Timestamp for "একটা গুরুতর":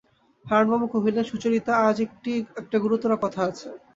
2.61-3.11